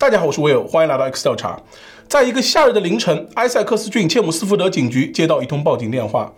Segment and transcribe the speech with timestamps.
[0.00, 1.60] 大家好，我是 Will，，欢迎来到 X 调查。
[2.06, 6.32] 在一个夏日的凌晨，埃塞克斯郡切姆斯福德警局接到一通报警电话，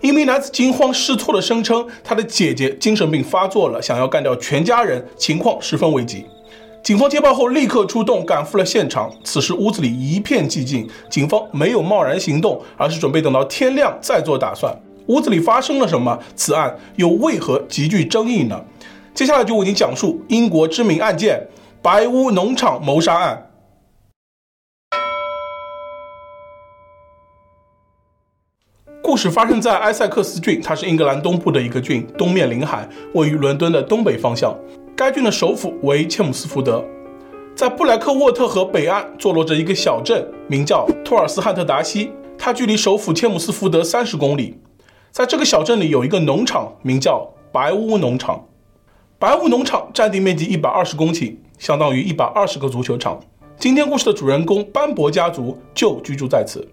[0.00, 6.24] 一名男子惊慌失措地声称，他的姐姐精神病发作了，想要干掉全家人，情况十分危急。
[6.82, 9.12] 警方接报后立刻出动，赶赴了现场。
[9.22, 14.74] 此时屋子里一片寂静，警方没有贸然行动，而是准备等到天亮再做打算。
[15.08, 16.18] 屋子里发生了什么？
[16.34, 18.58] 此案又为何极具争议呢？
[19.14, 21.38] 接下来就为您讲述英国知名案件——
[21.82, 23.50] 白屋农场谋杀案。
[29.02, 34.56] 故事发生在埃塞克斯郡，它是英格兰东部的一个郡，东面临海，位于伦敦的东北方向。
[34.94, 36.84] 该郡的首府为切姆斯福德，
[37.56, 44.56] 在布莱克沃特河北岸坐落着一个小镇，名叫托尔斯汉特达西，它距离首府切姆斯福德三十公里。
[45.10, 48.46] 在这个小镇里有一个农场，名叫白屋农场。
[49.18, 53.20] 白屋农场占地面积一百二十公顷，相当于一百二十个足球场。
[53.56, 56.66] 今天故事的主人公班伯家族就居住在此。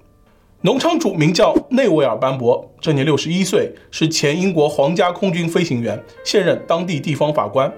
[0.61, 7.71] 农场主名叫内维尔·班伯，这年六十一岁，是前英国皇家空军飞行员，现任当地地方法官。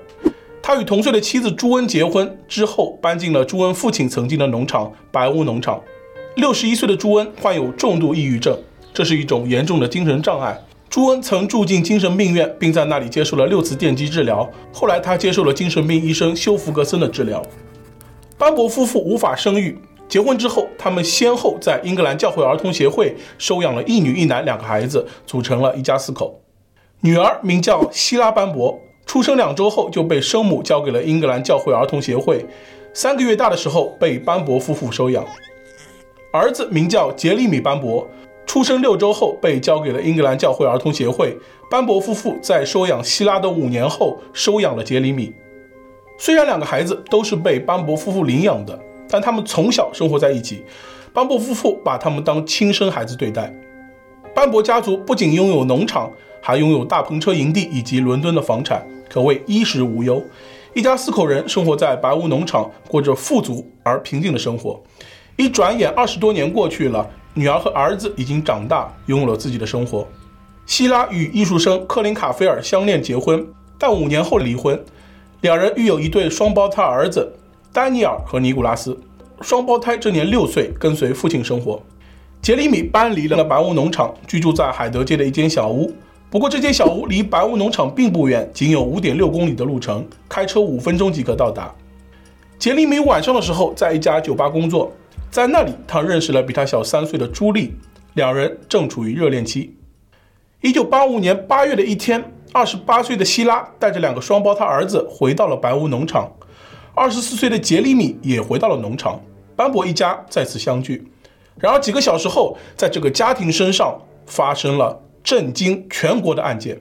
[0.63, 5.81] 他与同岁的妻子朱恩结婚之后，搬进了朱恩父亲曾经的农场——白屋农场。
[6.35, 8.57] 六十一岁的朱恩患有重度抑郁症，
[8.93, 10.57] 这是一种严重的精神障碍。
[10.91, 14.47] 朱恩曾住进精神病院，并在那里接受了六次电击治疗。
[14.73, 17.41] 后来，他接受了精神病医生休弗格森的治疗。
[18.37, 19.79] 班伯夫妇无法生育。
[20.09, 26.41] 结婚之后，他们先后在英格兰教会儿童协会收养了一女一男两个孩子，组成了一家四口。
[26.99, 32.45] 女儿名叫希拉·班伯，出生两周后就被生母交给了英格兰教会儿童协会，
[32.93, 35.25] 三个月大的时候被班伯夫妇收养。
[36.33, 38.05] 儿子名叫杰里米·班伯，
[38.51, 41.37] 出生六周后被交给了英格兰教会儿童协会。
[41.69, 45.33] 班伯夫妇在收养希拉的五年后收养了杰里米。
[46.17, 48.77] 虽然两个孩子都是被班伯夫妇领养的。
[49.07, 50.65] 但他们从小生活在一起，
[51.13, 53.53] 班伯夫妇把他们当亲生孩子对待。
[54.35, 56.11] 班伯家族不仅拥有农场，
[56.41, 60.21] 还拥有大篷车营地以及伦敦的房产，可谓衣食无忧。
[60.73, 64.83] 一家四口人生活在白屋农场，过着富足而平静的生活。
[65.37, 70.07] 一转眼二十多年过去了，女儿和儿子已经长大，拥有了自己的生活。
[70.65, 73.45] 希拉与艺术生克林卡菲尔相恋结婚，
[73.77, 74.81] 但五年后离婚，
[75.41, 77.31] 两人育有一对双胞胎儿子。
[77.73, 78.99] 丹尼尔和尼古拉斯
[79.39, 81.81] 双胞胎这年六岁，跟随父亲生活。
[82.41, 85.93] 杰里米搬离了白屋农场，居住在海德街的一间小屋。
[86.29, 91.73] 不过，这间小屋离白屋农场并不远，仅有五点六公里的路程，开车五分钟即可到达。
[92.59, 94.91] 杰里米晚上的时候在一家酒吧工作，
[95.31, 97.73] 在那里他认识了比他小三岁的朱莉，
[98.15, 99.73] 两人正处于热恋期。
[100.59, 102.21] 一九八五年八月的一天，
[102.51, 106.29] 二十八岁的希拉带着两个双胞胎儿子回到了白屋农场。
[106.93, 109.21] 二十四岁的杰里米也回到了农场，
[109.55, 111.09] 班伯一家再次相聚。
[111.57, 116.77] 然而几个小时后，在这个家庭身上发生了震惊全国的案件。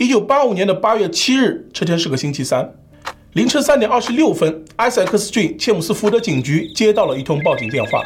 [0.00, 2.72] 一九八五年的八月七日，这天是个星期三，
[3.34, 8.00] 凌晨三点二十六分，埃塞克斯郡切姆斯福德警局接到了一通报警电话。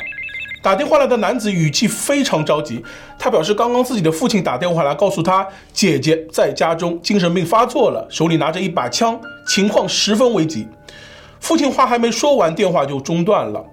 [0.61, 2.83] 打电话来的男子语气非常着急，
[3.17, 9.17] 他表示刚刚自己的父亲打电话来告诉他，姐姐在家中精神病发作了，手里拿着一把枪，
[9.47, 10.67] 情况十分危急。
[11.39, 13.65] 父亲话还没说完，电话就中断了。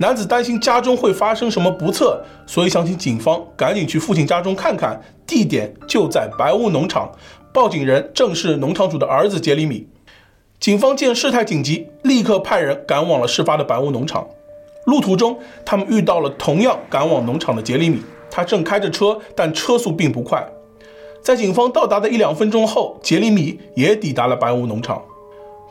[0.00, 7.10] 男子担心家中会发生什么不测，所以想请警方赶紧去父亲家中看看，地点就在白屋农场。
[7.52, 9.86] 报警人正是农场主的儿子杰里米。
[10.60, 14.26] 警方见事态紧急，立刻派人赶往了事发的白屋农场。
[14.86, 18.00] 路途中，他们遇到了同样赶往农场的杰里米，
[18.30, 20.46] 他正开着车，但车速并不快。
[21.22, 25.02] 在警方到达的一两分钟后，杰里米也抵达了白屋农场。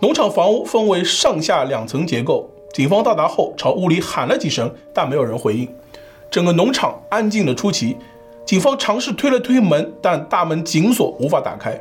[0.01, 5.67] 农场房屋分为上下两层结构，警方到达后朝屋里喊了几声，但没有人回应。
[6.29, 7.97] 整个农场安静得出奇。
[8.47, 11.77] 警方尝试推了推门，但大门紧锁，无法打开。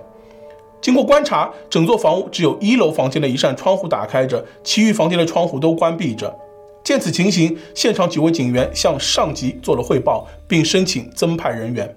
[0.80, 6.36] 经过观察，整座房屋只有一楼房间的一扇窗户打开着，其余房间的窗户都关闭着。
[6.82, 11.96] 见此情形，现场几位警员向上级做了汇报，并申请增派人员。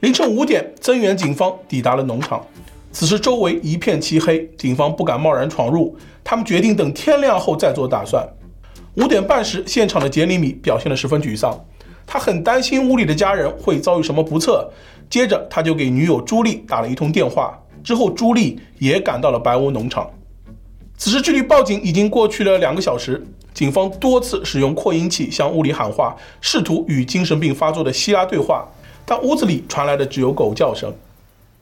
[0.00, 2.44] 凌晨五点，增援警方抵达了农场。
[2.90, 8.28] 此时周围一片漆黑，警方不敢贸然闯入，他们决定等天亮后再做打算。
[8.94, 11.56] 五点半时，现场的杰里米表现得十分沮丧，
[12.06, 14.70] 他很担心屋里的家人会遭遇什么不测。
[15.10, 17.58] 接着，他就给女友朱莉打了一通电话。
[17.84, 20.10] 之后，朱莉也赶到了白屋农场。
[20.96, 23.24] 此时距离报警已经过去了两个小时。
[23.54, 28.68] 警方多次使用扩音器向屋里喊话，试图与精神病发作的希拉对话，
[29.06, 30.92] 但屋子里传来的只有狗叫声。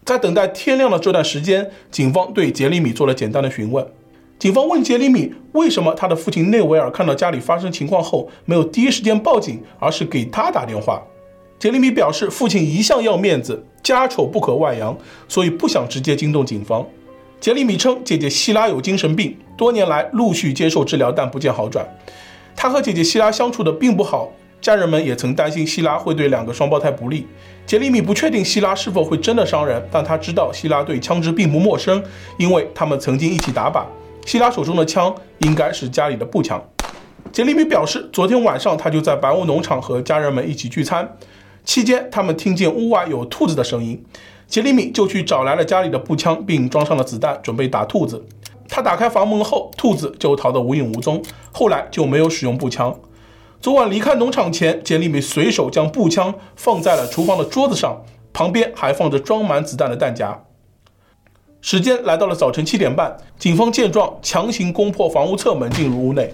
[0.05, 3.87] 在等待天亮的这段时间，警方对杰里米做了简单的询问。
[4.38, 11.02] 警方问杰里米为什么他的父亲内维尔看到家里发生情况后没有第一时间报警，而是给他打电话。
[11.58, 14.94] 杰里米表示，父亲一向要面子，家丑不可外扬，
[15.28, 16.84] 所以不想直接惊动警方。
[17.40, 21.87] 杰里米称，姐姐希拉有精神病，多年来陆续接受治疗，但不见好转。
[22.56, 24.30] 他和姐姐希拉相处的并不好。
[24.60, 27.26] 家人们也曾担心希拉会对两个双胞胎不利。
[27.66, 32.02] 杰里米不确定希拉是否会真的伤人，但他知道希拉对枪支并不陌生，
[32.38, 33.84] 因为他们曾经一起打靶。
[34.25, 36.62] 希拉手中的枪应该是家里的步枪。
[37.32, 41.17] 杰里米表示，昨天晚上他就在白屋农场和家人们一起聚餐，
[41.65, 44.05] 期间他们听见屋外有兔子的声音，
[44.47, 48.25] 杰里米就去找来了家里的步枪，并装上了子弹，准备打兔子。
[48.69, 51.23] 他打开房门后，兔子就逃得无影无踪，
[51.53, 52.94] 后来就没有使用步枪。
[53.61, 60.44] 昨晚离开农场前，杰里米随手将步枪放在了厨房的桌子上，旁边还放着装满子弹的弹夹。
[61.64, 66.31] 时间来到了早晨七点半，警方见状强行攻破房屋侧门进入屋内，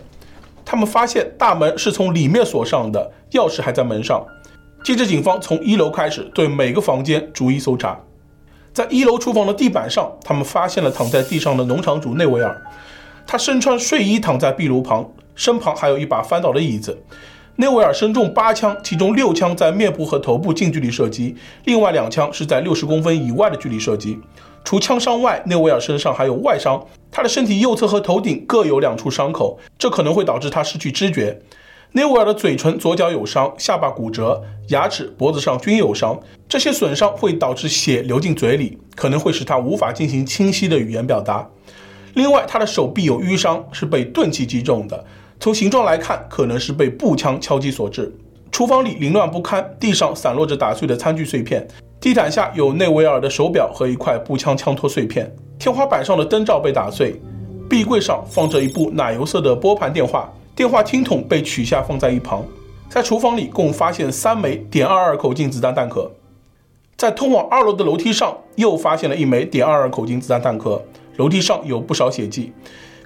[0.65, 4.27] 他们发现大门是从里面锁上的，钥匙还在门上。
[4.83, 7.97] 接着，警方从一楼开始对每个房间逐一搜查。
[8.73, 12.61] 在一楼厨房的地板上，他们发现了躺在地上的农场主内维尔，
[13.25, 15.09] 他身穿睡衣躺在壁炉旁。
[15.37, 17.01] 身旁还有一把翻倒的椅子。
[17.57, 24.19] 内维尔身中八枪，其中六枪在面部和头部近距离射击，另外两枪是在六十公分以外的距离射击。
[24.65, 31.41] 除枪伤外，内维尔身上还有外伤，他的身体右侧和头顶各有两处伤口，这可能会导致他失去知觉。
[31.93, 41.49] 内维尔的嘴唇左脚有伤，下巴骨折，牙齿、脖子上均有伤，这些损伤会导致血流进嘴里，可能会使他无法进行清晰的语言表达。
[42.15, 45.05] 另外，他的手臂有淤伤，是被钝器击中的。
[45.41, 48.15] 从形状来看，可能是被步枪敲击所致。
[48.53, 51.67] 厨房里凌乱不堪，地上散落着打碎的餐具碎片，
[51.99, 55.35] 地毯下有内维尔的手表和一块步枪枪托碎片。
[55.59, 57.19] 天花板上的灯罩被打碎，
[57.71, 62.45] 壁柜上放着一部奶油色的拨盘电话，电话听筒被取下放在一旁。
[62.91, 66.11] 在厨房里共发现三枚点二二口径子弹弹壳。
[66.99, 70.83] 在通往二楼的楼梯上又发现了一枚点二二口径子弹弹壳，
[71.17, 72.53] 楼梯上有不少血迹。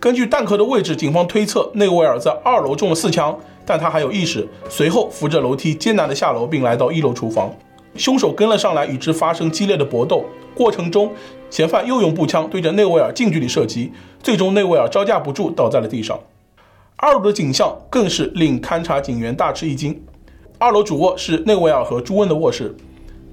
[0.04, 3.34] 根据弹壳的位置，警方推测内维尔在二楼中了四枪，
[3.64, 4.46] 但他还有意识。
[4.68, 7.50] 随后扶着楼梯艰难地下楼，并来到一楼厨房。
[7.96, 10.26] 凶手跟了上来，与之发生激烈的搏斗。
[10.54, 11.10] 过程中，
[11.48, 13.90] 嫌犯又用步枪对着内维尔近距离射击，
[14.22, 16.20] 最终内维尔招架不住，倒在了地上。
[16.96, 19.98] 二楼的景象更是令勘察警员大吃一惊。
[20.58, 22.76] 二楼主卧是内维尔和朱恩的卧室，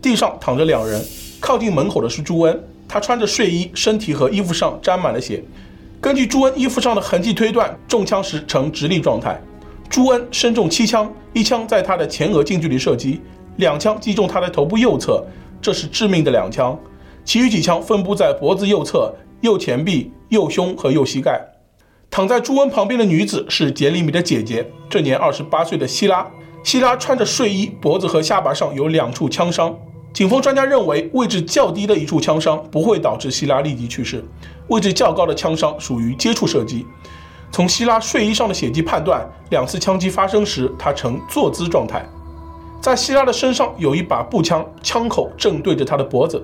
[0.01, 1.03] 地上躺着两人，
[1.41, 5.43] 靠近门口的是朱恩，他穿着睡衣，身体和衣服上沾满了血。
[6.01, 9.39] 根据朱恩衣服上的痕迹推断，中枪时呈直立状态。
[9.87, 13.21] 朱恩身中七枪，一枪在他的前额近距离射击，
[13.57, 15.23] 两枪击中他的头部右侧，
[15.61, 16.75] 这是致命的两枪。
[17.23, 21.39] 其余几枪分布在脖子右侧、右前臂、右胸和右膝盖。
[22.09, 26.25] 躺在朱恩旁边的女子是杰里米的姐姐，这年二十八岁的希拉。
[26.63, 29.77] 希拉穿着睡衣，脖子和下巴上有两处枪伤。
[30.11, 34.21] 警方专家认为，位置较低的一处枪伤不会导致希拉立即去世，
[34.71, 36.87] 位置较高的枪伤属于接触射击。
[37.51, 42.07] 从希拉睡衣上的血迹判断，两次枪击发生时他呈坐姿状态。
[42.81, 46.41] 在希拉的身上有一把步枪，枪口正对着她的脖子。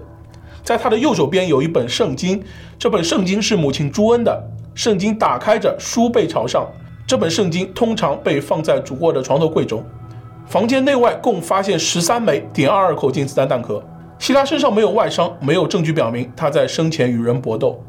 [0.61, 2.43] 在她的右手边有一本圣经，
[2.77, 4.43] 这本圣经是母亲朱恩的。
[4.75, 6.67] 圣经打开着，书背朝上。
[7.07, 9.81] 这本圣经通常被放在主卧的床头柜中。
[10.45, 13.81] 房间内外共发现十三枚点二二口径子弹弹壳。
[14.19, 17.81] 希拉身上没有外伤，没有证据表明他在生前与人搏斗。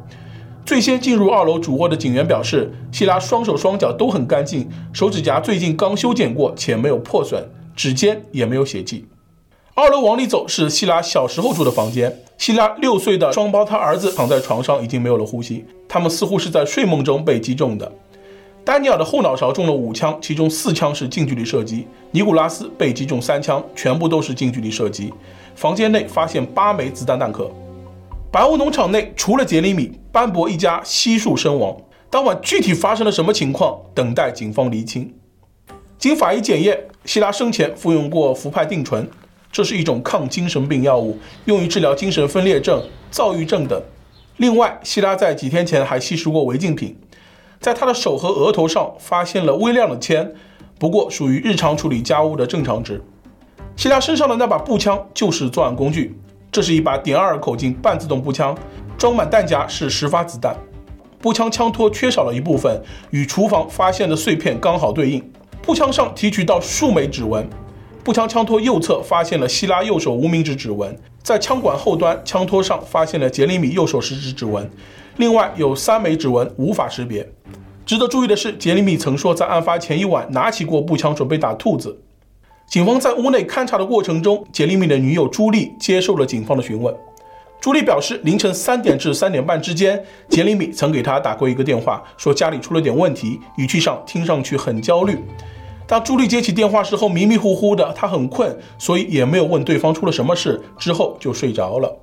[0.68, 7.42] 最先进入二楼主卧的警员表示，希拉双手双脚都很干净，手指甲最近刚修剪过且没有破损，
[7.74, 9.06] 指尖也没有血迹。
[9.72, 12.14] 二楼往里走是希拉小时候住的房间。
[12.36, 17.90] 希拉六岁的双胞胎儿子躺在床上，已经没有了呼吸，他们似乎是在睡梦中被击中的。
[18.62, 21.86] 丹尼尔的后脑勺中了五枪，其中四枪是近距离射击。
[22.10, 25.14] 尼古拉斯被击中三枪，全部都是近距离射击。
[25.54, 27.50] 房间内发现八枚子弹弹壳。
[28.30, 31.74] 白屋农场内除了杰里米，班博一家悉数身亡。
[32.10, 35.14] 当晚具体发生了什么情况，等待警方厘清。
[35.96, 39.08] 经法医检验，希拉生前服用过氟派定醇，
[39.50, 43.82] 这是一种抗精神病药物，用于治疗精神分裂症、躁郁症等。
[44.36, 46.98] 另外，希拉在几天前还吸食过违禁品。
[47.58, 50.34] 在他的手和额头上发现了微量的铅，
[50.78, 53.02] 不过属于日常处理家务的正常值。
[53.74, 56.14] 希拉身上的那把步枪就是作案工具，
[56.50, 58.56] 这是一把点二口径半自动步枪，
[58.96, 60.56] 装满弹夹是十发子弹。
[61.20, 65.32] 步枪枪托缺少了一部分，与厨房发现的碎片刚好对应。
[65.62, 67.46] 步枪上提取到数枚指纹，
[68.02, 74.70] 步枪枪托右侧发现了希拉右手无名指指纹，在枪管后端枪托上发现了杰里米右手食指指纹，
[75.16, 77.28] 另外有三枚指纹无法识别。
[77.84, 82.00] 值得注意的是，杰里米曾说在案发前一晚拿起过步枪准备打兔子。
[82.68, 86.94] 警方在屋内勘查的过程中，杰里米的女友朱莉接受了警方的询问。
[87.58, 95.18] 朱莉表示，凌晨三点至三点半之间，杰里米曾给她打过一个电话，说家里出了点问题，语气上听上去很焦虑。
[95.86, 101.96] 当朱莉接起电话时候，迷迷糊糊的，她很困，所以也没有问对方出了什么事，之后就睡着了。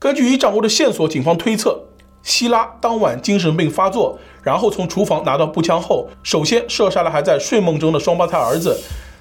[0.00, 1.80] 根据已掌握的线索，警方推测，
[2.24, 8.76] 希拉当晚精神病发作，然后从厨房拿到步枪后，首先射杀了还在睡梦中的双胞胎儿子，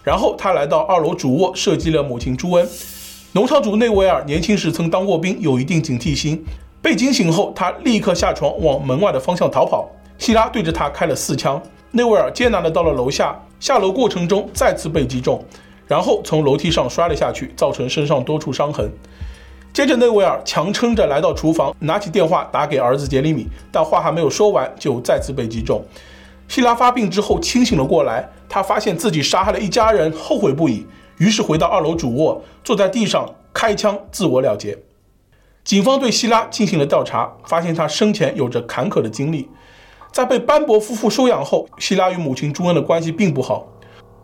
[0.08, 2.66] 然后他来到二楼主卧射击了母亲朱恩。
[3.34, 6.42] 农场主内维尔年轻时曾当过兵，有一定警惕心。
[6.82, 9.86] 被惊醒后，他立刻下床往门外的方向逃跑。
[10.18, 11.62] 希拉对着他开了四枪。
[11.92, 15.44] 内维尔艰难地到了楼下，下楼过程中再次被击中，
[15.86, 18.90] 然后从楼梯上摔了下去，造成身上多处伤痕。
[19.74, 25.84] 接着，内维尔强撑着来到厨房，拿起电话打给儿子杰里米，但话还没有说完，就再次被击中。
[26.48, 30.86] 希拉发病之后清醒了过来，他发现自己杀害了一家人，后悔不已。
[31.18, 34.78] 于是回到二楼主卧，坐在地上开枪自我了结。
[35.64, 39.50] 警方对希拉进行了调查，发现他生前有着坎坷的经历。
[40.12, 43.68] 在被班伯夫妇收养后，希拉与母亲朱恩的关系并不好。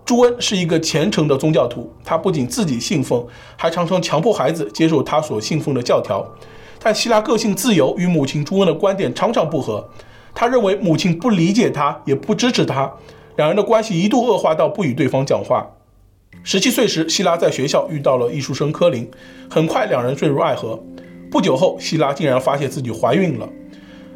[0.06, 3.26] 朱恩是一个虔诚的宗教徒，他不仅自己信奉，
[3.58, 6.26] 还常常强迫孩子接受他所信奉的教条。
[6.80, 9.90] 但希拉个性自由，与母亲朱恩的观点常常不合。
[10.36, 12.92] 他认为母亲不理解他，也不支持他，
[13.36, 15.68] 两人的关系一度恶化到不与对方讲话。
[16.44, 19.10] 十七岁时，希拉在学校遇到了艺术生柯林，
[19.50, 20.84] 很快两人坠入爱河。
[21.32, 23.48] 不久后，希拉竟然发现自己怀孕了。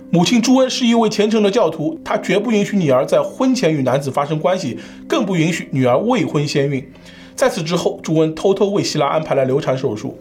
[0.10, 6.92] 母亲朱恩是一位虔诚的教徒，她绝不允许女儿在婚前与男子发生关系，更不允许女儿未婚先孕。
[7.36, 10.18] 在此之后，朱恩偷偷为希拉安排了流产手术。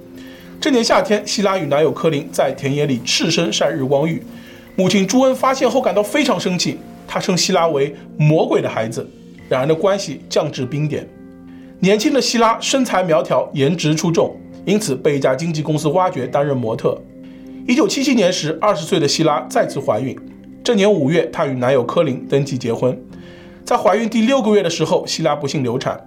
[0.60, 4.22] 这年夏天，希拉与男友柯林在田野里赤身晒日光浴，
[4.78, 9.08] 母亲朱恩发现后感到非常生气，她称希拉为“魔鬼的孩子”，
[9.48, 11.08] 两人的关系降至冰点。
[11.80, 17.00] 年轻的希拉身材苗条，颜值出众，因此被一家经纪公司挖掘担任模特。
[17.66, 20.14] 一九七七年时，二十岁的希拉再次怀孕。
[20.62, 23.02] 这年五月，她与男友柯林登记结婚。
[23.64, 25.98] 在怀孕第六个月的时候，希拉不幸流产。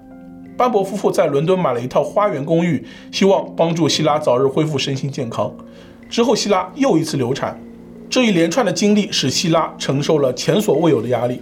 [0.55, 5.51] 班伯夫妇在伦敦买了一套花园公寓，希望帮助希拉早日恢复身心健康。
[6.07, 7.59] 之后，希拉又一次流产。
[8.09, 11.39] 这一连串的经历使希拉承受了前所未有的压力。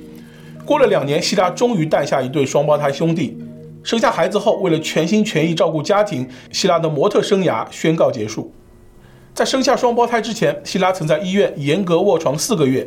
[0.65, 3.37] 过了两年，希拉终于诞下一对双胞胎兄弟。
[3.83, 8.51] 生下孩子后，为了全心全意照顾家庭，希拉的模特生涯宣告结束。
[9.33, 12.85] 在生下双胞胎之前，希拉曾在医院严格卧床四个月。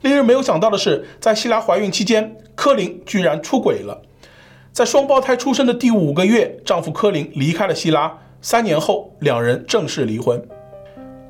[0.00, 4.02] 令人没有想到的是，在希拉怀孕期间，柯林居然出轨了。
[4.72, 8.18] 在双胞胎出生的第五个月，丈夫柯林离开了希拉。
[8.40, 10.42] 三年后，两人正式离婚。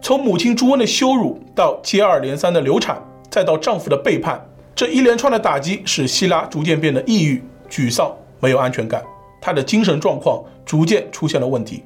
[0.04, 4.44] 从母亲朱恩的羞辱到接二连三的流产，再到丈夫的背叛，
[4.75, 7.40] 这一连串的打击使希拉逐渐变得抑郁、
[7.71, 8.12] 沮丧。
[8.40, 9.00] 没有安全感，
[9.40, 11.85] 她的精神状况逐渐出现了问题。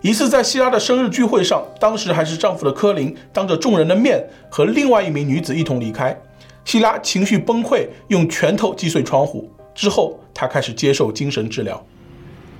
[0.00, 6.18] 一次在希拉的生日聚会上，当时还是丈夫的科林当着众人的面和另外一名女子一同离开，
[6.64, 9.46] 希拉情绪崩溃，用拳头击碎窗户。
[9.74, 11.84] 之后，她开始接受精神治疗。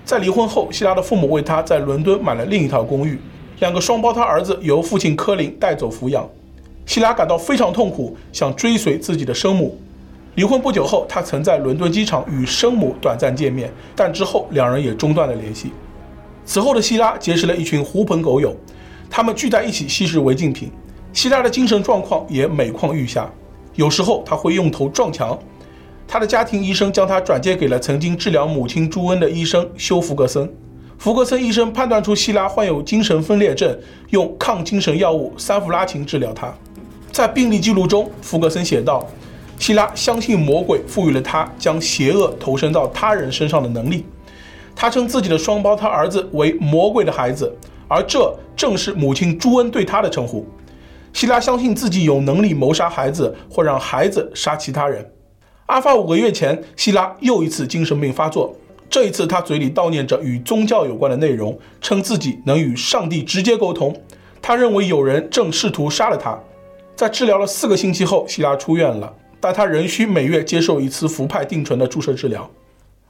[0.05, 3.19] 在离婚后，希拉的父母为她在伦敦买了另一套公寓，
[3.61, 6.29] 两个双胞胎儿子由父亲柯林带走抚养。
[6.87, 9.79] 希拉感到非常痛苦，想追随自己的生母。
[10.35, 15.73] 离婚不久后，他曾在伦敦机场与生母短暂见面，但之后两人也中断了联系。
[16.45, 18.55] 此后的希拉结识了一群狐朋狗友，
[19.09, 20.71] 他们聚在一起吸食违禁品。
[21.13, 23.31] 希拉的精神状况也每况愈下，
[23.77, 25.39] 有时候他会用头撞墙。
[26.07, 30.53] 他的家庭医生将他转介给了曾经治疗母亲朱恩的医生休·福格森。
[31.05, 36.51] 福格森医生判断出希拉患有精神分裂症，用抗精神药物三氟拉嗪治疗他。
[37.13, 39.07] 在病历记录中，福格森写道。
[39.59, 44.07] 希拉相信魔鬼赋予了他将邪恶投身到他人身上的能力。
[44.75, 47.55] 他称自己的双胞胎儿子为“魔鬼的孩子”，
[47.87, 50.49] 而这正是母亲朱恩对他的称呼。
[51.13, 55.07] 希拉相信自己有能力谋杀孩子，或让孩子杀其他人。
[55.67, 58.57] 案发五个月前，希拉又一次精神病发作，
[58.95, 63.93] 这一次他嘴里悼念着与宗教有关的内容，称自己能与上帝直接沟通。
[64.41, 66.39] 他认为有人正试图杀了他。
[66.95, 69.13] 在治疗了四个星期后，希拉出院了。
[69.41, 72.49] 但他仍需每月接受一次氟派定醇的注射治疗。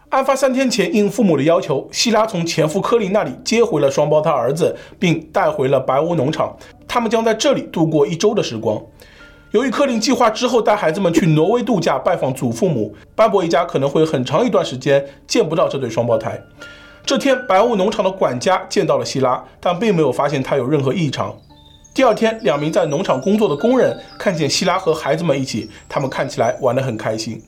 [0.08, 6.56] 案发三天前，应父母的要求，希拉从前夫科林那里接回了双胞胎儿子，并带回了白屋农场。
[6.88, 8.82] 他们将在这里度过一周的时光。
[9.54, 16.42] 由于柯林计划之后带孩子们去挪威度假，拜访祖父母，班伯一家可能会很长一段时间见不到这对双胞胎。
[17.06, 21.32] 这天，白雾农场的管家见到了希拉，但并没有发现她有任何异常。
[21.94, 27.40] 第二天，两名在农场工作的工人看见希拉和孩子们一起，他们看起来玩得很开心。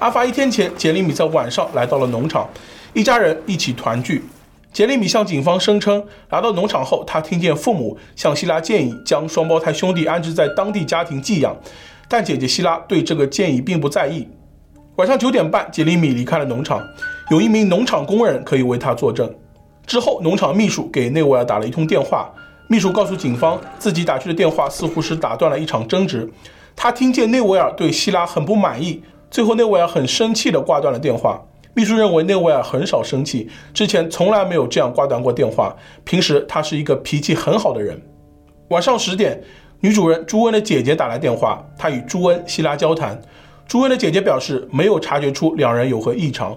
[0.00, 2.48] 案发一天前，杰里米在晚上来到了农场，
[2.92, 4.24] 一家人一起团聚。
[4.72, 11.56] 杰里米向警方声称，来到农场后，他听见父母向希拉建议将双胞胎兄弟安置在当地家庭寄养，
[12.08, 14.28] 但姐姐希拉对这个建议并不在意。
[14.96, 16.80] 晚上九点半，杰里米离开了农场，
[17.30, 19.28] 有一名农场工人可以为他作证。
[19.86, 22.30] 之后，农场秘书给内维尔打了一通电话。
[22.68, 26.30] 秘书告诉警方，自己打去的电话似乎是打断了一场争执。
[26.76, 31.42] 他听见内维尔对希拉很不满意，最后内维尔很生气地挂断了电话。
[31.74, 35.74] 秘书认为内维尔很少生气，之前从来没有这样挂断过电话。
[36.04, 38.00] 平时他是一个脾气很好的人。
[38.68, 39.42] 晚上十点，
[39.80, 43.20] 女主人朱恩的姐姐打来电话，她与朱恩、希拉交谈。
[43.66, 46.56] 朱恩的姐姐表示没有察觉出两人有何异常。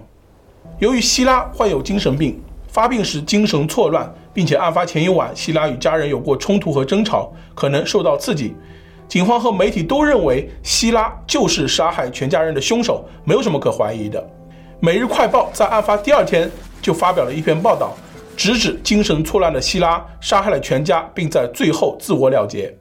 [0.79, 4.13] 由于希拉患有精神病，发病时精神错乱。
[4.33, 8.55] 并且案发前一晚，希拉与家人有过冲突和争吵，可能受到刺激。
[9.07, 14.19] 警方和媒体都认为希拉就是杀害全家人的凶手，没有什么可怀疑的。
[14.85, 17.95] 《每日快报》在案发第二天就发表了一篇报道，
[18.35, 22.75] 直指精神错乱的希拉杀害了全家，并在最后自我了结。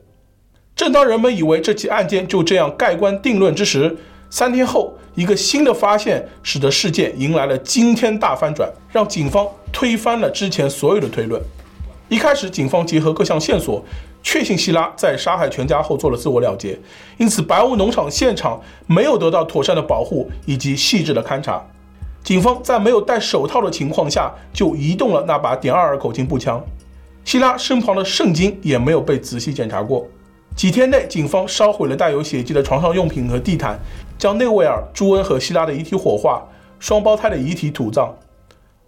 [0.75, 3.95] 正当人们以为这起案件就这样盖棺定论之时，
[4.29, 11.41] 三天后，一个新的发现使得事件迎来了惊天大翻转，让警方推翻了之前所有的推论。
[12.09, 13.81] 一开始，警方结合各项线索，
[14.21, 16.77] 确信希拉在杀害全家后做了自我了结，
[17.17, 21.65] 因此白屋农场现场没有得到妥善的保护以及细致的勘查。
[22.23, 26.63] 警方在没有戴手套的情况下就移动了那把点二二口径步枪，
[27.25, 30.07] 希拉身旁的圣经也没有被仔细检查过。
[30.55, 33.77] 几天内，警方烧毁了带有血迹的床上用品和地毯，
[34.17, 36.41] 将内维尔、朱恩和希拉的遗体火化，
[36.79, 38.15] 双胞胎的遗体土葬。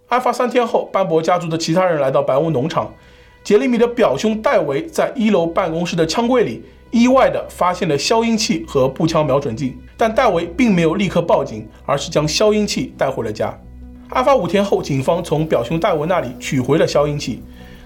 [0.08, 2.90] 案发三天后，班博家族的其他人来到白屋农场，
[3.42, 6.64] 杰里米的表兄戴维在一楼办公室的枪柜里
[6.96, 13.56] 意外地发现了消音器和步枪瞄准镜，但戴维并没有立刻报警，而是将消音器带回了家。
[14.08, 17.42] 案发五天后，警方从表兄戴维那里取回了消音器，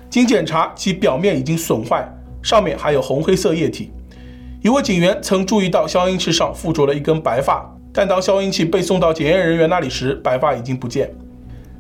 [0.08, 2.08] 经检查，其表面已经损坏。
[2.42, 3.90] 上面还有红黑色液体。
[4.62, 11.10] 一位警员曾注意到消音器上附着了一根白发，但当消音器被送到检验人员那里时，白发已经不见。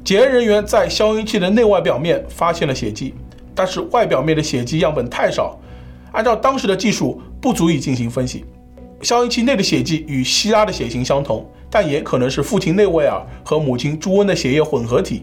[0.02, 3.14] 检验人员在消音器的内外表面发现了血迹，
[3.54, 5.58] 但是外表面的血迹样本太少，
[6.12, 8.44] 按照当时的技术不足以进行分析。
[9.02, 15.22] 消音器内的血迹与希拉的血型相同，但也可能是父亲内维尔和母亲朱恩的血液混合体。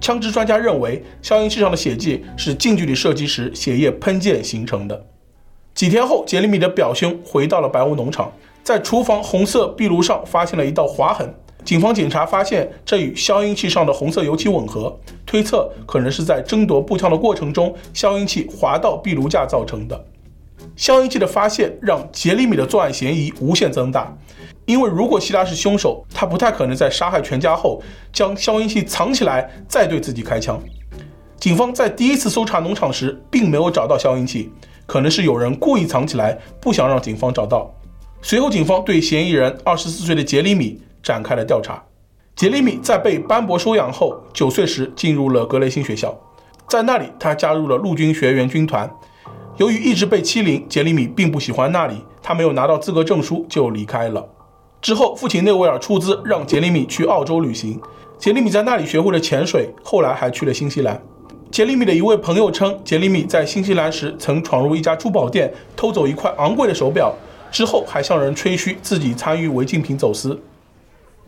[0.00, 5.04] 枪支专家认为，消音器上的血迹是近距离射击时血液喷溅形成的。
[5.74, 8.30] 几天后，杰里米的表兄回到了白屋农场，
[8.62, 11.32] 在厨房红色壁炉上发现了一道划痕。
[11.64, 20.04] 警方检查发现，这与消音器上的红色油漆吻合，推测可能是在争夺步枪的过程中，消音器滑到壁炉架造成的。
[20.74, 24.16] 消音器的发现让杰里米的作案嫌疑无限增大。
[24.64, 30.60] 因为如果希拉是凶手，他不太可能在杀害全家后将消音器藏起来，再对自己开枪。
[31.36, 34.50] 警方在第一次搜查农场时，并没有找到消音器，
[34.86, 37.72] 可能是有人故意藏起来，不想让警方找到。
[38.22, 41.82] 随后，警方对嫌疑人二十四岁的杰里米展开了调查。
[42.34, 46.18] 杰里米在被班伯收养后，九岁时进入了格雷辛学校，
[46.68, 48.90] 在那里他加入了陆军学员军团。
[49.58, 54.26] 由于一直被欺凌，杰里米并不喜欢那里，他没有拿到资格证书就离开了。
[54.80, 57.78] 之后，父亲内维尔出资让杰里米去澳洲旅行。
[58.18, 61.00] 杰里米在那里学会了潜水，后来还去了新西兰。
[61.50, 67.14] 杰里米的一位朋友称，杰里米在新西兰时曾闯入一家珠宝店，偷走一块昂贵的手表，
[67.50, 70.40] 之后还向人吹嘘自己参与违禁品走私。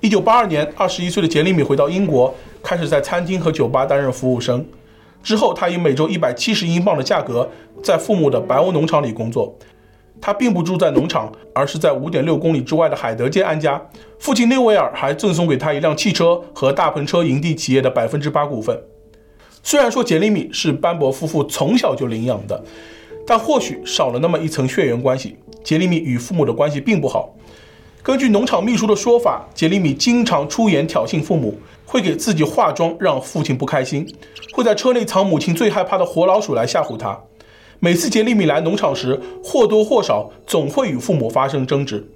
[0.05, 4.63] 一九八二年，二十一岁的杰里米回到英国，开始在餐厅和酒吧担任服务生。
[5.23, 7.49] 之后，他以每周一百七十英镑的价格，
[7.83, 9.57] 在父母的白屋农场里工作。
[10.21, 13.81] 他并不住在农场，而是在五点六公里之外的海德街安家。
[14.19, 18.79] 父亲内维尔还赠送给他一辆汽车和大篷车营地企业的百分之八股份。
[19.63, 22.63] 虽然说杰里米是班伯夫妇从小就领养的，
[23.27, 25.39] 但或许少了那么一层血缘关系。
[25.63, 27.35] 杰里米与父母的关系并不好。
[28.05, 34.07] 根据农场秘书的说法，杰里米经常出言挑衅父母，会给自己化妆让父亲不开心，
[34.53, 37.19] 会在车内藏母亲最害怕的活老鼠来吓唬他。
[37.81, 42.07] 每次杰里米来农场时，或多或少总会与父母发生争执。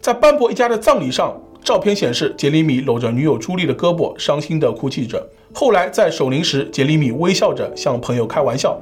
[0.00, 5.28] 在班博一家的葬礼上，照片显示杰里米搂着女友朱莉的胳膊，伤心地哭泣着。
[5.52, 8.80] 后来在守灵时，杰里米微笑着向朋友开玩笑。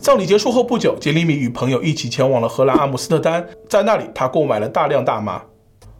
[0.00, 5.40] 葬礼结束后不久，杰里米与朋友一起前往了荷兰阿姆斯特丹，在那里他购买了大量大麻。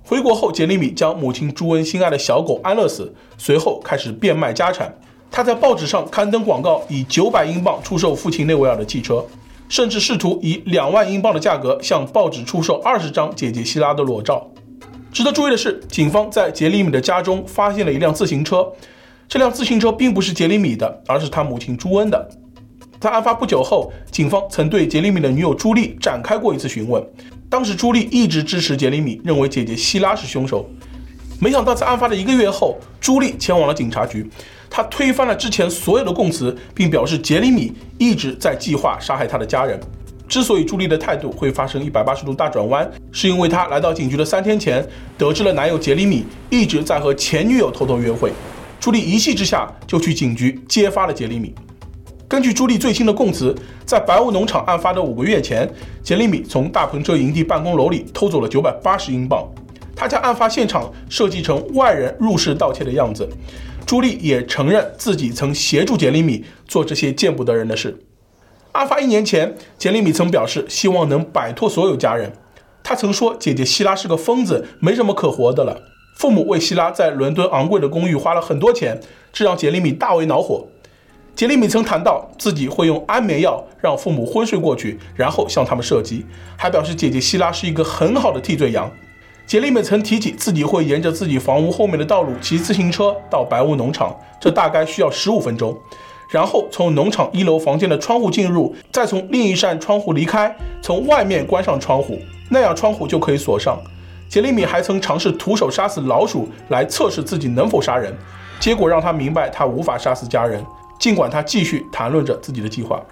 [0.03, 4.93] 回国后，杰里米将母亲朱恩心爱的小狗安乐死，随后开始变卖家产。
[5.31, 9.25] 他在报纸上刊登广告，以九百英镑出售父亲内维尔的汽车，
[9.69, 14.51] 甚至试图以两万英镑的价格向报纸出售二十张姐姐希拉的裸照。
[15.13, 18.67] 值得注意的是，警方在杰里米的家中发现了一辆自行车，
[19.29, 22.29] 这辆自行车并不是杰里米的，而是他母亲朱恩的。
[23.01, 27.03] 在案发不久后，警方曾对杰里米的女友朱莉展开过一次询问。
[27.49, 30.69] 当时朱莉一直支持杰里米，认为姐姐希拉是凶手。
[31.41, 34.31] 没想到在案发的一个月后，朱莉前往了警察局，
[34.69, 39.81] 她推翻了之前所有的供词，并表示杰里米一直在计划杀害她的家人。
[40.29, 44.87] 之所以朱莉的态度会发生一百八十度大转弯，是因为她来到警局的三天前，
[45.17, 48.31] 得知了男友杰里米一直在和前女友偷偷约会。
[48.79, 51.55] 朱莉一气之下就去警局揭发了杰里米。
[52.31, 53.53] 根据朱莉最新的供词，
[53.85, 55.69] 在白屋农场案发的五个月前，
[56.01, 59.45] 杰里米从大篷车营地办公楼里偷走了九百八十英镑。
[59.97, 63.29] 他将案发现场设计成外人入室盗窃的样子。
[63.85, 67.99] 朱莉也承认自己曾协助杰里米做这些见不得人的事。
[68.71, 72.33] 案发一年前，杰里米曾表示希望能摆脱所有家人。
[72.85, 75.83] 他曾说姐姐希拉是个疯子，没什么可活的了。
[76.15, 79.01] 父母为希拉在伦敦昂贵的公寓花了很多钱，
[79.33, 80.69] 这让杰里米大为恼火。
[81.41, 86.23] 杰里米曾谈到自己会用安眠药让父母昏睡过去，然后向他们射击，
[86.55, 88.91] 还表示姐姐希拉是一个很好的替罪羊。
[89.47, 95.75] 杰里米曾提起自己会沿着自己房屋后面的道路骑自行车到白屋农场，这大概需要十五分钟，
[96.29, 102.19] 然后从农场一楼房间的窗户进入，再从另一扇窗户离开，从外面关上窗户，
[102.51, 103.81] 那样窗户就可以锁上。
[104.29, 108.15] 杰里米还曾尝试徒手杀死老鼠来测试自己能否杀人，
[108.59, 110.63] 结果让他明白他无法杀死家人。
[111.01, 113.03] 尽管他继续谈论着自己的计划，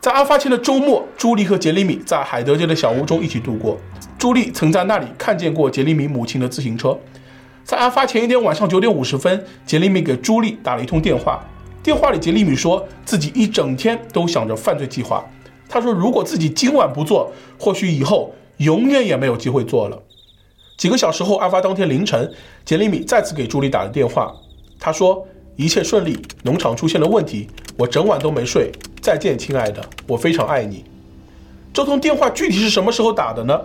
[0.00, 3.78] 在案发前的周末，朱莉和杰里米在海德街的小屋中一起度过。
[4.18, 6.96] 朱莉曾在那里看见过杰里米母亲的自行车。
[7.64, 11.42] 在案发前一天晚上九点五十分，杰里米给朱莉打了一通电话。
[11.82, 15.24] 电话里，杰里米说自己一整天都想着犯罪计划。
[15.70, 19.98] 他说，如果自己今晚不做，或许以后永远也没有机会做了。
[20.76, 22.30] 几个小时后，案发当天凌晨，
[22.66, 24.30] 杰里米再次给朱莉打了电话。
[24.78, 25.26] 他说。
[25.56, 28.72] 一切顺利，农场出现了问题，我整晚都没睡。
[29.00, 30.84] 再见，亲爱的，我非常爱你。
[31.72, 33.60] 这通电话具体是什么时候打的呢？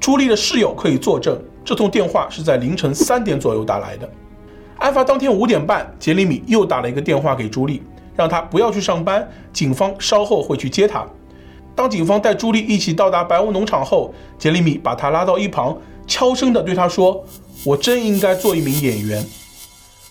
[0.00, 4.08] 朱莉的室友可以作证，这通电话是在凌晨三点左右打来的。
[4.78, 7.82] 案发当天五点半，杰里米又打了一个电话给朱莉，
[8.16, 11.06] 让她不要去上班，警方稍后会去接她。
[11.76, 17.24] 当警方带朱莉一起到达白屋农场后，杰里米把她拉到一旁，悄声地对她说
[17.64, 19.24] ：“我真应该做一名演员。”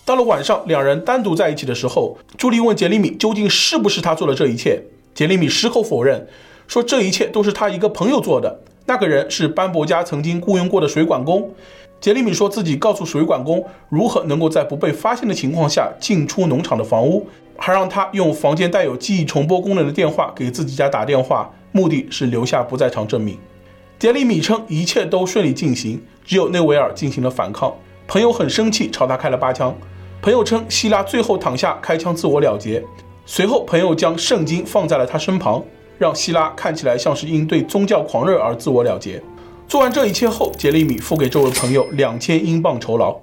[0.04, 4.82] 到了晚上，两人单独在一起的时候，朱莉问杰里米究竟是不是他做了这一切。
[5.14, 6.26] 杰里米矢口否认，
[6.66, 8.60] 说这一切都是他一个朋友做的。
[8.86, 11.54] 那个人是班伯家曾经雇佣过的水管工。
[12.00, 23.38] 杰里米说自己告诉水管工如何能够在不被发现的情况下进出农场的房屋，还让他用房间带有记忆重播功能的电话给自己家打电话，目的是留下不在场证明。
[24.00, 27.72] 杰里米称一切都顺利进行，只有内维尔进行了反抗，
[28.08, 29.72] 朋友很生气，朝他开了八枪。
[30.22, 32.80] 朋友称，希拉最后躺下开枪自我了结。
[33.26, 35.60] 随后，朋友将圣经放在了他身旁，
[35.98, 39.20] 让希拉看起来像是因对宗教狂热而自我了结。
[39.66, 43.16] 做完这一切后，杰里米付给这位朋友两千英镑酬劳。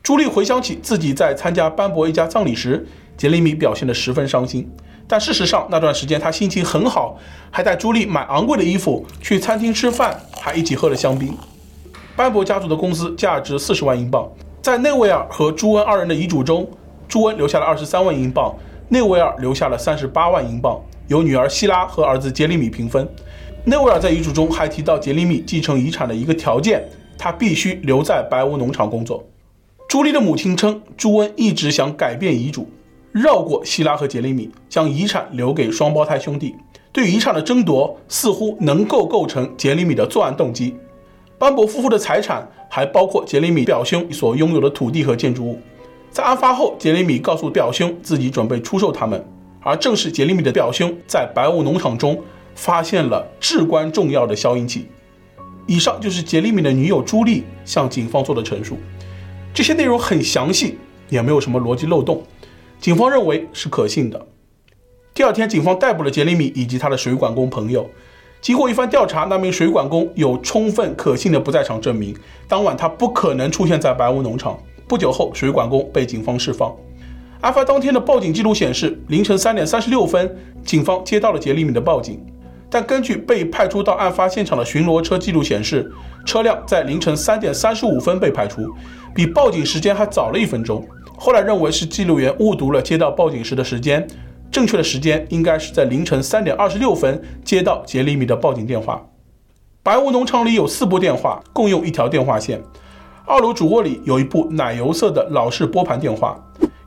[0.00, 4.70] 朱莉回想起自己在参加班伯一家葬礼时，杰里米表现得十分伤心。
[5.08, 7.18] 但事实上，那段时间他心情很好，
[7.50, 11.36] 还带朱莉买昂贵的衣服，去餐厅吃饭，还一起喝了香槟。
[12.14, 14.30] 班伯家族的公司价值四十万英镑。
[14.60, 16.68] 在内维尔和朱恩二人的遗嘱中，
[17.08, 18.54] 朱恩留下了二十三万英镑，
[18.88, 23.08] 内维尔留下了三十八万英镑，由女儿希拉和儿子杰里米平分。
[23.64, 26.82] 内维尔在遗嘱中还提到杰里米继承遗产的一个条件，
[27.16, 29.24] 他必须留在白屋农场工作。
[29.88, 32.68] 朱莉的母亲称，朱恩一直想改变遗嘱，
[33.12, 36.54] 绕过希拉和杰里米，将遗产留给双胞胎兄弟。
[36.92, 40.74] 对遗产的争夺似乎能够构成杰里米的作案动机。
[41.38, 45.60] 班伯夫妇的财产还包括杰里米表兄所拥有的土地和建筑物。
[46.10, 49.24] 在案发后，杰里米告诉表兄自己准备出售他们，
[49.60, 52.20] 而正是杰里米的表兄在白雾农场中
[52.56, 54.88] 发现了至关重要的消音器。
[55.66, 58.76] 以上就是杰里米的女友朱莉向警方做的陈述，
[59.54, 60.76] 这些内容很详细，
[61.08, 62.24] 也没有什么逻辑漏洞，
[62.80, 64.26] 警方认为是可信的。
[65.14, 67.88] 第二天，警方逮捕了杰里米以及他的水管工朋友。
[68.40, 72.14] 经过一番调查，那名水管工有充分可信的不在场证明。
[72.46, 74.56] 当晚他不可能出现在白屋农场。
[74.86, 76.72] 不久后，水管工被警方释放。
[77.40, 82.24] 案发当天的报警记录显示，凌晨三点三十六分，警方接到了杰里米的报警。
[82.70, 85.90] 但根据被派出到案发现场的巡逻车记录显示，
[86.24, 88.62] 车辆在凌晨三点三十五分被派出，
[89.14, 90.86] 比报警时间还早了一分钟。
[91.16, 94.06] 后来认为是记录员误读了接到报警时的时间，
[94.50, 99.06] 正确的时间应该是在凌晨三点二十六分接到杰里米的报警电话。
[99.82, 102.60] 白屋农场里有四部电话，共用一条电话线。
[103.24, 106.38] 二楼主卧里有一部奶油色的老式拨盘电话，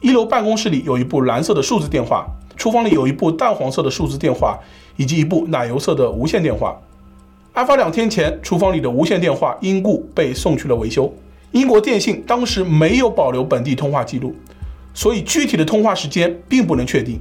[0.02, 2.26] 一楼办公室里有一部蓝色的数字电话，
[2.58, 4.60] 厨房里有一部淡黄色的数字电话，
[4.97, 6.76] 以及一部奶油色的无线电话。
[7.54, 11.13] 案发两天前，厨房里的无线电话因故被送去了维修。
[11.52, 14.34] 英国电信当时没有保留本地通话记录，
[14.93, 17.19] 所以具体的通话时间并不能确定。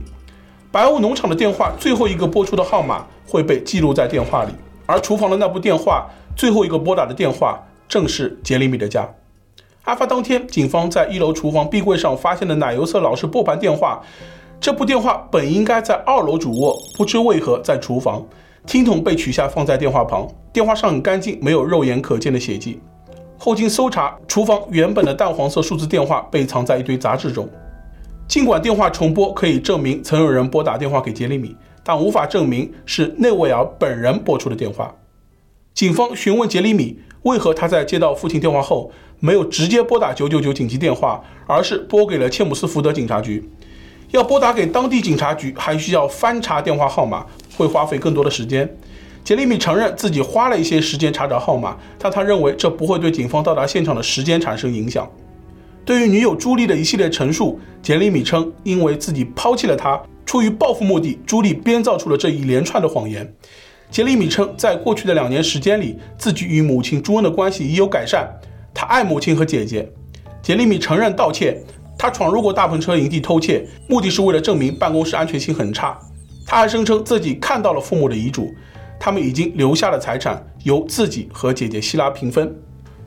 [0.73, 4.53] 白雾农场的电话最后一个拨出的号码会被记录在电话里，
[4.87, 9.09] 而厨房的那部电话最后一个拨打的电话正是杰里米的家。
[9.83, 14.01] 案发当天，警方在一楼厨房壁柜上发现的奶油色老式拨盘电话，
[14.61, 18.25] 这部电话本应该在二楼主卧，不知为何在厨房。
[18.65, 22.81] 听筒被取下放在电话旁，电话上很干净，没有肉眼可见的血迹。
[23.39, 27.49] 后经搜查，厨房原本的淡黄色数字电话被藏在一堆杂志中。
[28.31, 34.95] 尽管电话重拨可以证明曾有人拨打电话给杰里米，但无法证明是内维尔本人拨出的电话。
[35.75, 43.51] 警方询问杰里米，为何他在接到父亲电话后没有直接拨打999紧急电话，而是拨给了切姆斯福德警察局？
[44.13, 48.77] 要拨打给当地警察局，还需要翻查电话号码，会花费更多的时间。
[49.25, 55.11] 杰里米承认自己花了一些时间查找号码，但他认为这不会对警方到达现场的时间产生影响。
[55.85, 63.33] 对于女友朱莉的一系列陈述，杰里米称，因为自己抛弃了她，出于报复目的，朱莉编造出了这一连串的谎言。
[63.91, 68.29] 杰里米称，在过去的两年时间里，自己与母亲朱恩的关系已有改善，
[68.73, 69.91] 他爱母亲和姐姐。
[70.41, 71.61] 杰里米承认盗窃，
[71.99, 75.99] 他闯入过大篷车营地偷窃，目的是为了证明办公室安全性很差。
[76.47, 78.53] 他还声称自己看到了父母的遗嘱。
[78.99, 82.55] 他们已经留下了财产，由自己和姐姐希拉平分。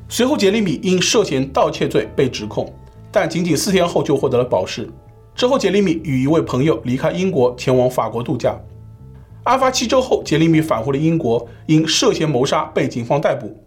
[0.10, 2.72] 随后，杰里米因涉嫌盗窃罪被指控，
[3.12, 4.88] 但仅仅四天后就获得了保释。
[5.36, 8.56] 之后，杰里米与一位朋友离开英国，前往法国度假。
[9.46, 13.60] 案发七周后，杰里米返回了英国，因涉嫌谋杀被警方逮捕。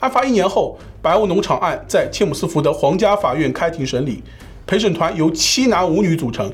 [0.00, 4.22] 案发一年后，白屋农场案在切姆斯福德皇家法院开庭审理，
[4.66, 6.52] 陪审团由七男五女组成。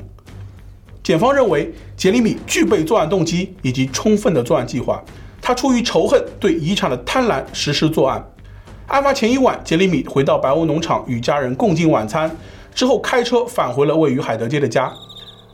[1.03, 5.03] 检方认为杰里米具备作案动机以及充分的作案计划，
[5.41, 8.23] 他出于仇恨对遗产的贪婪实施作案。
[8.89, 12.35] 案发前一晚，杰里米回到白屋农场与家人共进晚餐，
[12.73, 14.91] 之后开车返回了位于海德街的家。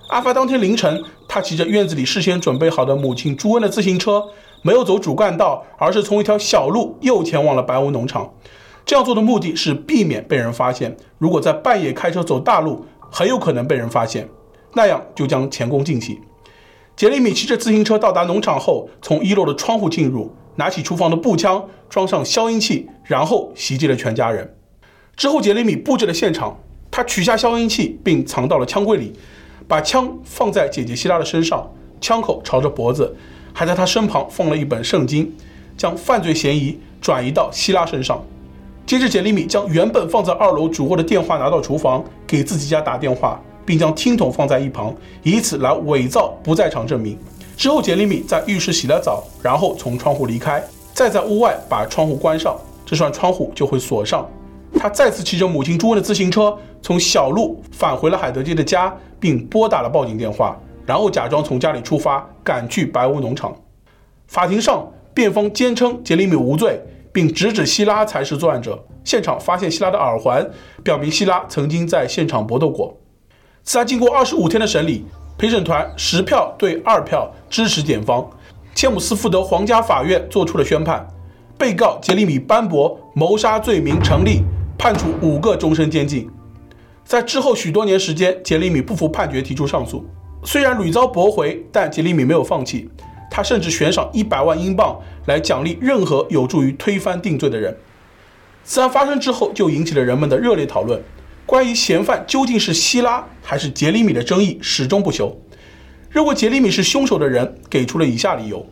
[0.07, 4.23] 案发当天凌晨，他骑着院子里事先准备好的母亲朱恩的自行车，
[4.61, 8.31] 没有走主干道，而是从一条小路又前往了白屋农场。
[8.85, 14.29] 这样做的目的是避免被人发现，如果在半夜开车走大路，很有可能被人发现。
[14.75, 16.21] 那样就将前功尽弃。
[16.95, 24.55] 杰里米骑着自行车到达农场后，从一楼的窗户进入，拿起厨房的步枪，装上消音器，然后袭击了全家人。
[25.15, 29.13] 之后，杰里米布置了现场，他取下消音器并藏到了枪柜里，
[29.67, 33.15] 把枪放在姐姐希拉的身上，枪口朝着脖子，
[33.53, 35.31] 还在她身旁放了一本圣经，
[35.77, 38.23] 将犯罪嫌疑转移到希拉身上。
[38.85, 43.41] 接着，杰里米将原本放在二楼主卧的电话拿到厨房，给自己家打电话。
[43.65, 47.17] 并将听筒放在一旁，以此来伪造不在场证明。
[47.55, 50.63] 之后，杰里米在浴室洗了澡，然后从窗户离开，
[50.93, 54.29] 再在屋外把窗户关上，这扇窗户就会锁上。
[54.77, 63.55] 他再次骑着母亲朱恩的自行车，从小路返回了海德街的家，并拨打了报警电话，然后假装从家里出发，赶去白屋农场。
[64.27, 66.81] 法庭上，辩方坚称杰里米无罪，
[67.13, 68.77] 并直指希拉才是作案者。
[69.05, 70.45] 现场发现希拉的耳环，
[70.83, 72.97] 表明希拉曾经在现场搏斗过。
[73.63, 75.05] 此案经过二十五天的审理，
[75.37, 78.25] 陪审团十票对二票支持检方，
[78.73, 81.05] 切姆斯福德皇家法院作出了宣判，
[81.57, 84.43] 被告杰里米班伯谋杀罪名成立，
[84.77, 86.29] 判处五个终身监禁。
[87.03, 90.05] 在之后许多年时间，杰里米不服判决提出上诉，
[90.43, 92.89] 虽然屡遭驳回，但杰里米没有放弃，
[93.29, 97.75] 他甚至悬赏一百万英镑来奖励任何有助于推翻定罪的人。
[98.63, 101.03] 此案发生之后，就引起了人们的热烈讨论。
[101.45, 105.35] 关于嫌犯究竟是希拉还是杰里米的争议始终不休。
[106.09, 108.65] 认为杰里米是凶手的人给出了以下理由：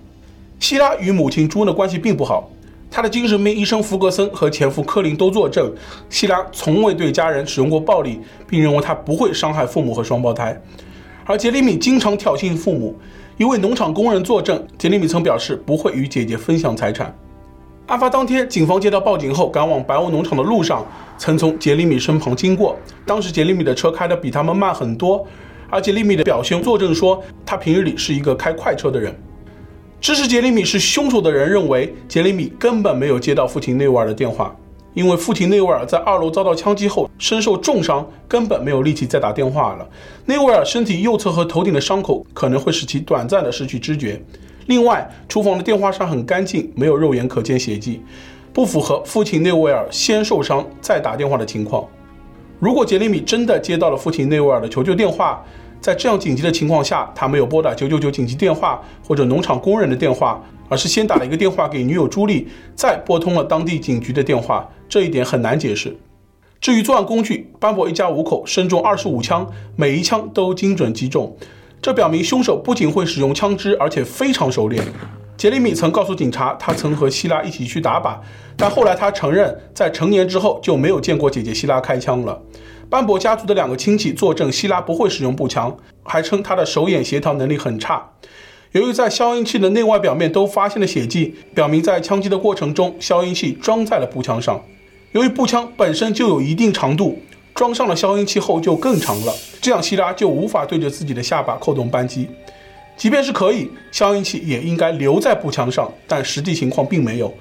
[0.60, 2.50] 希拉与母亲朱恩的关系并不好，
[2.90, 5.72] 她的精神病医生弗格森和前夫科林都作证，
[6.10, 10.60] 希拉从未对家人使用过暴力，并认为他不会伤害父母和双胞胎。
[11.26, 12.98] 而杰里米经常挑衅父母，
[13.38, 17.14] 一位农场工人作证，杰里米曾表示不会与姐姐分享财产。
[17.94, 20.84] 案发当天，警方接到报警后，赶往白欧农场的路上，
[21.16, 22.76] 曾从杰里米身旁经过。
[23.06, 25.24] 当时杰里米的车开得比他们慢很多，
[25.70, 29.16] 而杰里米的表兄作证说，他平日里是一个开快车的人。
[30.02, 34.56] 支持杰里米是凶手的人认为，杰里米根本没有接到父亲内维尔的电话。
[34.96, 39.88] 因为父亲内维尔在二楼遭到枪击后身受重伤，根本没有力气再打电话了。
[40.26, 44.20] 内维尔身体右侧和头顶的伤口可能会使其短暂的失去知觉。
[44.68, 48.02] 另外，厨房的电话上很干净，没有肉眼可见血迹，
[48.54, 51.86] 不符合父亲内维尔先受伤再打电话的情况。
[52.60, 55.44] 如果杰里米真的接到了父亲内维尔的求救电话，
[55.82, 65.98] 在这样紧急的情况下，他没有拨打999紧急电话或者农场工人的电话，而是先打了一个电话给女友朱莉，再拨通了当地警局的电话，这一点很难解释。
[66.62, 69.46] 至于作案工具，班伯一家五口身中二十五枪，
[69.76, 71.36] 每一枪都精准击中，
[71.84, 74.82] 这表明凶手不仅会使用枪支，而且非常熟练。
[75.36, 78.16] 杰里米曾告诉警察，他曾和希拉一起去打靶，
[78.56, 82.42] 但后来他承认，在成年之后就没有见过姐姐希拉开枪了。
[82.90, 88.12] 班博家族的两个亲戚作证，希拉不会使用步枪，还称他的手眼协调能力很差。
[88.72, 94.64] 由于在消音器的内外表面都发现了血迹，表明在枪击的过程中，消音器装在了步枪上。
[95.12, 97.20] 由于步枪本身就有一定长度，
[97.54, 102.28] 装上了消音器后就更长了，这样希拉就无法对着自己的下巴扣动扳机。
[102.98, 107.34] 即便是可以，消音器也应该留在步枪上，但实际情况并没有。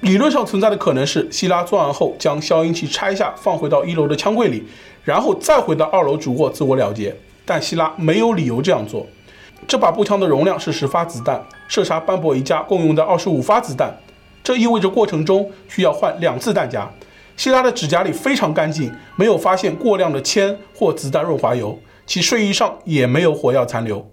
[0.00, 4.62] 理论上存在的可能是，希拉作案后将消音器拆下，放回到一楼的枪柜里，
[5.04, 7.14] 然后再回到二楼主卧自我了结。
[7.44, 9.06] 但希拉没有理由这样做。
[9.66, 13.98] 这把步枪的容量是十发子弹，射杀班博一家共用的二十五发子弹，
[14.44, 16.88] 这意味着过程中需要换两次弹夹。
[17.38, 24.04] 希拉的指甲里非常干净，没有发现过量的铅或子弹润滑油，其睡衣上也没有火药残留。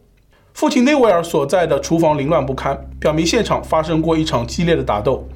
[0.53, 5.27] 父亲内维尔所在的厨房凌乱不堪，表明现场发生过一场激烈的打斗。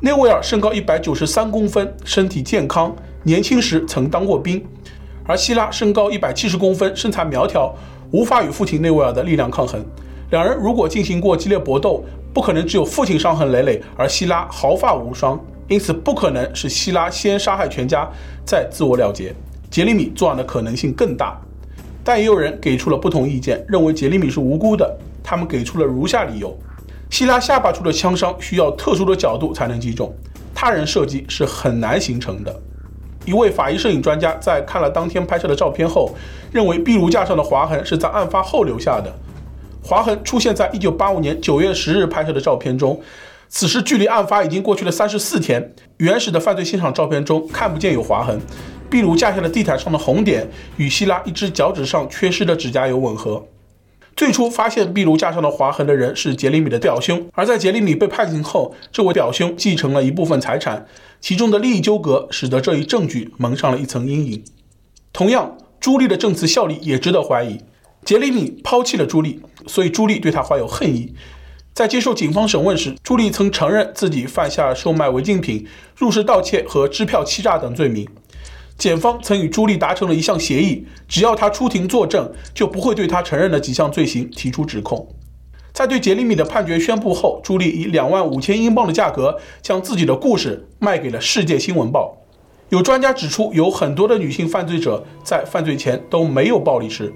[0.00, 4.58] 内维尔身高一百九十三公分，身体健康，年轻时曾当过兵；
[5.24, 7.72] 而希拉身高一百七十公分，身材苗条，
[8.10, 9.80] 无法与父亲内维尔的力量抗衡。
[10.30, 12.04] 两人如果进行过激烈搏斗，
[12.34, 15.38] 不可能只有父亲伤痕累累，而希拉毫发无伤，
[15.72, 18.06] 因此不可能是希拉先杀害全家，
[18.44, 19.34] 再自我了结。
[19.70, 21.40] 杰里米作案的可能性更大。
[22.04, 24.94] 但也有人给出了不同意见，认为杰里米是无辜的。
[25.24, 26.54] 他们给出了如下理由：
[27.08, 30.14] 希拉下巴处的枪伤需要特殊的角度才能击中，
[30.54, 32.54] 他人射击是很难形成的。
[33.24, 36.14] 一位法医摄影专家在看了当天拍摄的照片后，
[36.52, 39.10] 认为壁炉架上的划痕是在案发后留下的。
[39.82, 43.00] 划痕出现在1985年9月10日拍摄的照片中，
[43.54, 45.74] 此时距离案发已经过去了34天。
[45.98, 48.40] 原始的犯罪现场照片中看不见有划痕。
[48.88, 53.46] 壁炉架下的地毯上的红点与希拉一只脚趾上缺失的指甲油吻合。
[54.16, 60.86] 最初发现壁炉架上的划痕的人是杰里米的表兄，而在杰里米被判刑后，这位表兄继承了一部分财产，
[61.20, 64.42] 其中的利益纠葛使得这一证据蒙上了一层阴影。
[65.12, 67.60] 同样，朱莉的证词效力也值得怀疑。
[68.02, 71.14] 杰里米抛弃了朱莉，所以朱莉对他怀有恨意。
[71.74, 78.06] 在接受警方审问时，朱莉曾承认自己犯下售卖违禁品、入室盗窃和支票欺诈等罪名。
[78.76, 85.08] 检方曾与朱莉达成了一项协议，只要她出庭作证，就不会对她承认的几项罪行提出指控。
[85.72, 92.18] 在对杰里米的判决宣布后，朱莉以两万五千英镑的价格将自己的故事卖给了《世界新闻报》。
[92.68, 97.10] 有专家指出，有很多的女性犯罪者在犯罪前都没有暴力史，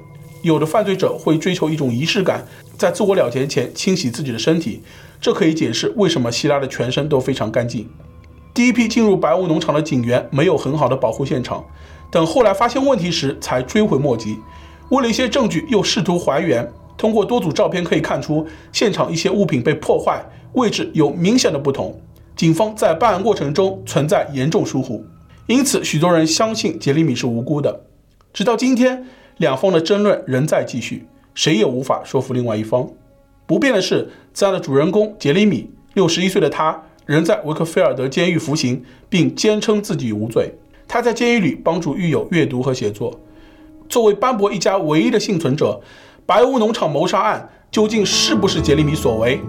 [0.47, 2.47] 有的犯罪者会追求一种仪式感，
[2.79, 4.81] 在自我了结前清洗自己的身体，
[5.21, 7.89] 这可以解释为什么希拉的全身都非常干净。
[8.55, 11.65] 第一批进入白屋农场的警员没有很好的保护现场，
[12.13, 14.39] 等后来发现问题时才追悔莫及。
[14.91, 16.73] 为了一些证据，又试图还原。
[16.97, 22.01] 通过多组照片可以看出，现场一些物品被破坏，位置有明显的不同。
[22.37, 25.05] 警方在办案过程中存在严重疏忽，
[25.49, 27.81] 因此许多人相信杰里米是无辜的。
[28.33, 29.07] 直到今天，
[29.39, 32.89] 两方的争论仍在继续，谁也无法说服另外一方。
[33.47, 36.83] 不变的是，此案的主人公杰里米，六十一岁的他。
[37.05, 40.53] 仍在维克菲尔德监狱服刑，并坚称自己无罪。
[40.89, 43.21] 他在监狱里帮助狱友阅读和写作。
[43.89, 45.81] 作为班博一家唯一的幸存者，
[46.27, 49.41] 白屋农场谋杀案究竟是不是杰里米所为？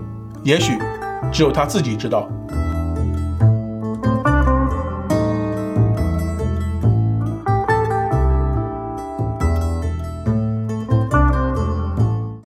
[0.44, 0.74] 也许
[1.32, 2.30] 只有他自己知道。